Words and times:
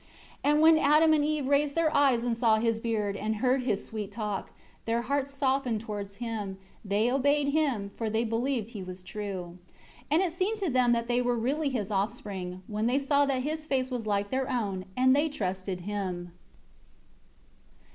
28 0.43 0.51
And 0.53 0.61
when 0.63 0.77
Adam 0.79 1.13
and 1.13 1.23
Eve 1.23 1.45
raised 1.45 1.75
their 1.75 1.95
eyes 1.95 2.23
and 2.23 2.35
saw 2.35 2.55
his 2.57 2.79
beard, 2.79 3.15
and 3.15 3.35
heard 3.35 3.61
his 3.61 3.85
sweet 3.85 4.11
talk, 4.11 4.51
their 4.85 5.03
hearts 5.03 5.31
softened 5.31 5.79
towards 5.81 6.15
him; 6.15 6.57
they 6.83 7.11
obeyed 7.11 7.49
him, 7.49 7.91
for 7.95 8.09
they 8.09 8.23
believed 8.23 8.69
he 8.69 8.81
was 8.81 9.03
true. 9.03 9.59
29 10.07 10.07
And 10.09 10.21
it 10.23 10.33
seemed 10.35 10.57
to 10.57 10.71
them 10.71 10.93
that 10.93 11.07
they 11.07 11.21
were 11.21 11.37
really 11.37 11.69
his 11.69 11.91
offspring, 11.91 12.63
when 12.65 12.87
they 12.87 12.97
saw 12.97 13.27
that 13.27 13.43
his 13.43 13.67
face 13.67 13.91
was 13.91 14.07
like 14.07 14.31
their 14.31 14.49
own; 14.51 14.85
and 14.97 15.15
they 15.15 15.29
trusted 15.29 15.81
him. 15.81 16.31